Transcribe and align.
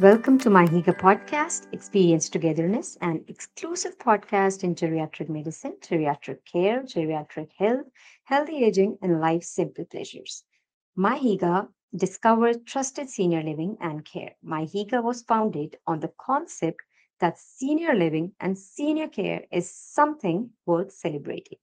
Welcome 0.00 0.38
to 0.38 0.48
miHygge 0.48 0.98
podcast, 0.98 1.66
Experience 1.74 2.30
Togetherness, 2.30 2.96
an 3.02 3.22
exclusive 3.28 3.98
podcast 3.98 4.64
in 4.64 4.74
geriatric 4.74 5.28
medicine, 5.28 5.76
geriatric 5.82 6.38
care, 6.50 6.82
geriatric 6.84 7.50
health, 7.58 7.84
healthy 8.24 8.64
aging, 8.64 8.96
and 9.02 9.20
life's 9.20 9.50
simple 9.50 9.84
pleasures. 9.84 10.44
miHygge 10.96 11.68
discovered 11.94 12.66
trusted 12.66 13.10
senior 13.10 13.42
living 13.42 13.76
and 13.82 14.02
care. 14.06 14.34
miHygge 14.42 15.02
was 15.02 15.20
founded 15.20 15.76
on 15.86 16.00
the 16.00 16.12
concept 16.18 16.80
that 17.18 17.38
senior 17.38 17.94
living 17.94 18.32
and 18.40 18.56
senior 18.56 19.08
care 19.08 19.44
is 19.52 19.70
something 19.70 20.48
worth 20.64 20.92
celebrating. 20.92 21.58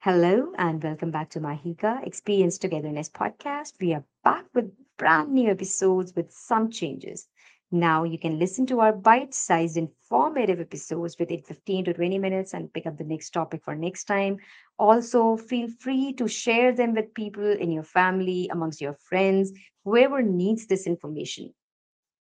Hello 0.00 0.52
and 0.58 0.82
welcome 0.82 1.10
back 1.10 1.30
to 1.30 1.40
miHygge 1.40 2.06
Experience 2.06 2.58
Togetherness 2.58 3.08
podcast. 3.08 3.80
We 3.80 3.94
are 3.94 4.04
back 4.22 4.44
with 4.52 4.70
brand 5.04 5.30
new 5.30 5.50
episodes 5.50 6.14
with 6.16 6.32
some 6.32 6.70
changes. 6.70 7.28
Now 7.70 8.04
you 8.04 8.18
can 8.18 8.38
listen 8.38 8.64
to 8.68 8.80
our 8.80 8.94
bite-sized 8.94 9.76
informative 9.76 10.60
episodes 10.60 11.18
within 11.18 11.42
15 11.42 11.84
to 11.84 11.92
20 11.92 12.18
minutes 12.18 12.54
and 12.54 12.72
pick 12.72 12.86
up 12.86 12.96
the 12.96 13.04
next 13.04 13.28
topic 13.32 13.62
for 13.62 13.74
next 13.74 14.04
time. 14.04 14.38
Also, 14.78 15.36
feel 15.36 15.68
free 15.78 16.14
to 16.14 16.26
share 16.26 16.72
them 16.72 16.94
with 16.94 17.12
people 17.12 17.44
in 17.44 17.70
your 17.70 17.82
family, 17.82 18.48
amongst 18.50 18.80
your 18.80 18.94
friends, 18.94 19.52
whoever 19.84 20.22
needs 20.22 20.66
this 20.66 20.86
information. 20.86 21.52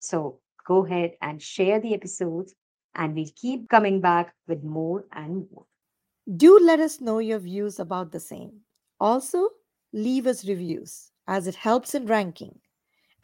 So 0.00 0.40
go 0.66 0.84
ahead 0.84 1.12
and 1.22 1.40
share 1.40 1.78
the 1.78 1.94
episodes 1.94 2.56
and 2.96 3.14
we'll 3.14 3.30
keep 3.36 3.68
coming 3.68 4.00
back 4.00 4.34
with 4.48 4.64
more 4.64 5.04
and 5.12 5.46
more. 5.52 5.66
Do 6.27 6.58
let 6.58 6.80
us 6.80 7.00
know 7.00 7.20
your 7.20 7.38
views 7.38 7.78
about 7.78 8.10
the 8.10 8.18
same. 8.18 8.62
Also, 8.98 9.50
leave 9.92 10.27
us 10.27 10.48
reviews 10.48 11.12
as 11.28 11.46
it 11.46 11.54
helps 11.54 11.94
in 11.94 12.06
ranking, 12.06 12.58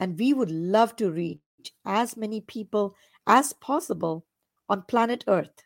and 0.00 0.18
we 0.18 0.32
would 0.32 0.50
love 0.50 0.96
to 0.96 1.10
reach 1.10 1.40
as 1.84 2.16
many 2.16 2.40
people 2.40 2.96
as 3.26 3.52
possible 3.52 4.24
on 4.68 4.82
planet 4.88 5.22
Earth. 5.28 5.62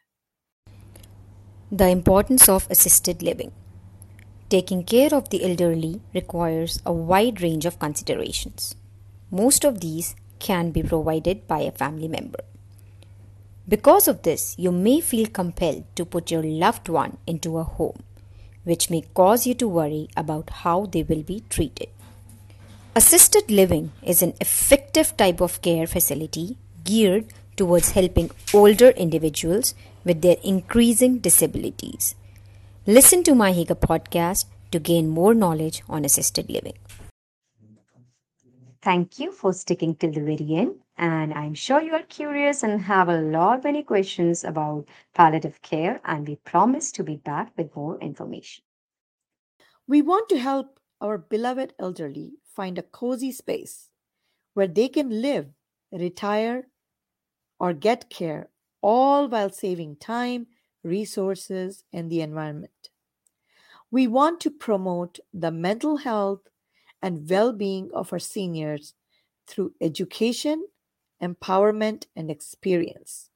The 1.71 1.89
importance 1.89 2.49
of 2.49 2.67
assisted 2.69 3.23
living. 3.23 3.53
Taking 4.51 4.85
care 4.85 5.15
of 5.15 5.31
the 5.31 5.45
elderly 5.45 6.03
requires 6.13 6.83
a 6.85 6.93
wide 6.93 7.41
range 7.41 7.65
of 7.65 7.79
considerations. 7.79 8.75
Most 9.31 9.65
of 9.65 9.81
these 9.81 10.15
can 10.39 10.71
be 10.71 10.83
provided 10.83 11.47
by 11.47 11.61
a 11.61 11.73
family 11.73 12.09
member. 12.09 12.41
Because 13.67 14.07
of 14.09 14.23
this, 14.23 14.55
you 14.59 14.71
may 14.71 15.01
feel 15.01 15.27
compelled 15.27 15.85
to 15.97 16.05
put 16.05 16.31
your 16.31 16.43
loved 16.43 16.89
one 16.89 17.17
into 17.27 17.57
a 17.57 17.65
home, 17.65 18.03
which 18.65 18.91
may 18.91 19.01
cause 19.15 19.47
you 19.47 19.55
to 19.55 19.67
worry 19.67 20.09
about 20.17 20.51
how 20.51 20.85
they 20.85 21.03
will 21.03 21.23
be 21.23 21.41
treated. 21.49 21.89
Assisted 22.97 23.51
living 23.51 23.91
is 24.05 24.23
an 24.23 24.35
effective 24.41 25.17
type 25.17 25.41
of 25.41 25.61
care 25.63 25.85
facility 25.85 26.57
geared 26.85 27.27
towards 27.57 27.91
helping 27.91 28.31
older 28.55 28.91
individuals 28.91 29.75
with 30.05 30.23
their 30.23 30.37
increasing 30.45 31.19
disabilities. 31.19 32.15
Listen 32.87 33.25
to 33.25 33.33
miHygge 33.33 33.75
podcast 33.81 34.45
to 34.71 34.79
gain 34.79 35.09
more 35.09 35.35
knowledge 35.35 35.83
on 35.89 36.05
assisted 36.05 36.49
living. 36.49 36.79
Thank 38.81 39.19
you 39.19 39.33
for 39.33 39.53
sticking 39.53 39.97
till 39.97 40.13
the 40.13 40.21
very 40.21 40.55
end. 40.55 40.77
And 40.97 41.35
I'm 41.35 41.55
sure 41.55 41.83
you 41.83 41.95
are 41.95 42.05
curious 42.05 42.63
and 42.63 42.81
have 42.83 43.09
a 43.09 43.21
lot 43.21 43.65
many 43.65 43.83
questions 43.83 44.45
about 44.45 44.87
palliative 45.15 45.61
care, 45.63 46.01
and 46.05 46.29
we 46.29 46.37
promise 46.37 46.93
to 46.93 47.03
be 47.03 47.17
back 47.17 47.51
with 47.57 47.75
more 47.75 47.99
information. 47.99 48.63
We 49.89 50.01
want 50.01 50.29
to 50.29 50.39
help 50.39 50.79
our 51.01 51.19
beloved 51.19 51.75
elderly 51.81 52.35
find 52.55 52.79
a 52.79 52.83
cozy 52.83 53.33
space 53.33 53.91
where 54.55 54.69
they 54.69 54.89
can 54.89 55.21
live, 55.21 55.49
retire, 55.93 56.69
or 57.59 57.73
get 57.73 58.11
care, 58.11 58.49
all 58.81 59.29
while 59.29 59.51
saving 59.51 59.97
time, 59.97 60.47
resources, 60.83 61.85
and 61.93 62.11
the 62.11 62.21
environment. 62.21 62.91
We 63.91 64.07
want 64.07 64.41
to 64.41 64.51
promote 64.51 65.19
the 65.33 65.51
mental 65.51 65.99
health 65.99 66.49
and 67.01 67.29
well 67.29 67.53
being 67.53 67.91
of 67.93 68.13
our 68.13 68.19
seniors 68.19 68.95
through 69.47 69.75
education, 69.81 70.67
empowerment, 71.23 72.07
and 72.17 72.31
experience. 72.31 73.31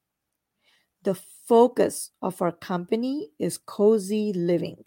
The 1.03 1.15
focus 1.15 2.11
of 2.21 2.41
our 2.41 2.51
company 2.51 3.29
is 3.39 3.57
cozy 3.57 4.33
living, 4.33 4.83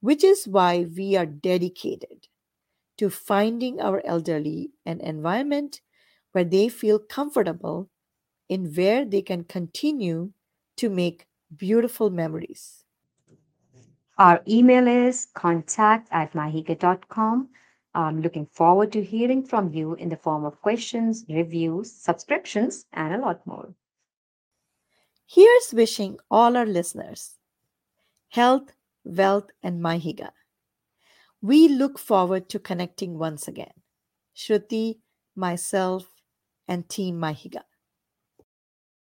which 0.00 0.24
is 0.24 0.48
why 0.48 0.86
we 0.96 1.14
are 1.16 1.26
dedicated 1.26 2.28
to 3.00 3.10
finding 3.10 3.80
our 3.80 4.00
elderly 4.04 4.70
an 4.84 5.00
environment 5.00 5.80
where 6.32 6.44
they 6.44 6.68
feel 6.68 6.98
comfortable 6.98 7.88
in 8.48 8.72
where 8.74 9.04
they 9.04 9.22
can 9.22 9.42
continue 9.44 10.30
to 10.76 10.90
make 10.90 11.26
beautiful 11.56 12.10
memories. 12.10 12.84
Our 14.18 14.42
email 14.46 14.86
is 14.86 15.26
contact 15.34 16.08
at 16.10 16.34
mihygge.com 16.34 17.48
I'm 17.94 18.22
looking 18.22 18.46
forward 18.46 18.92
to 18.92 19.02
hearing 19.02 19.44
from 19.44 19.72
you 19.72 19.94
in 19.94 20.10
the 20.10 20.16
form 20.16 20.44
of 20.44 20.60
questions, 20.62 21.24
reviews, 21.28 21.90
subscriptions, 21.90 22.86
and 22.92 23.14
a 23.14 23.18
lot 23.18 23.44
more. 23.46 23.74
Here's 25.26 25.72
wishing 25.72 26.18
all 26.30 26.56
our 26.56 26.66
listeners 26.66 27.36
health, 28.28 28.74
wealth, 29.04 29.50
and 29.62 29.82
miHygge. 29.82 30.30
We 31.42 31.68
look 31.68 31.98
forward 31.98 32.48
to 32.50 32.58
connecting 32.58 33.18
once 33.18 33.48
again. 33.48 33.72
Shruti, 34.36 34.98
myself, 35.34 36.06
and 36.68 36.88
Team 36.88 37.18
miHygge. 37.18 37.62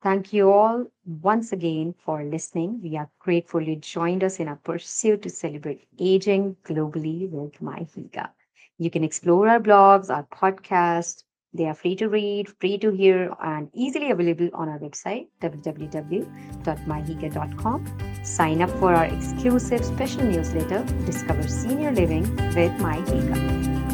Thank 0.03 0.31
you 0.31 0.51
all 0.51 0.91
once 1.05 1.53
again 1.53 1.95
for 2.05 2.23
listening. 2.23 2.81
We 2.83 2.97
are 2.97 3.09
grateful 3.19 3.61
you 3.61 3.77
joined 3.77 4.23
us 4.23 4.39
in 4.39 4.47
our 4.47 4.57
pursuit 4.57 5.23
to 5.23 5.29
celebrate 5.29 5.87
aging 5.99 6.55
globally 6.63 7.29
with 7.29 7.53
miHygge. 7.61 8.29
You 8.77 8.91
can 8.91 9.03
explore 9.03 9.49
our 9.49 9.59
blogs, 9.59 10.09
our 10.09 10.23
podcast. 10.25 11.23
They 11.53 11.65
are 11.65 11.73
free 11.73 11.95
to 11.95 12.09
read, 12.09 12.49
free 12.59 12.77
to 12.79 12.91
hear, 12.91 13.33
and 13.41 13.69
easily 13.73 14.11
available 14.11 14.49
on 14.53 14.67
our 14.69 14.79
website, 14.79 15.27
www.mihygge.com. 15.41 17.85
Sign 18.23 18.61
up 18.61 18.69
for 18.71 18.93
our 18.93 19.05
exclusive 19.05 19.85
special 19.85 20.23
newsletter, 20.23 20.83
Discover 21.05 21.47
Senior 21.47 21.93
Living 21.93 22.23
with 22.53 22.73
miHygge. 22.79 23.86